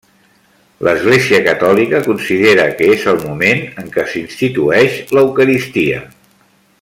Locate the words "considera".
2.07-2.65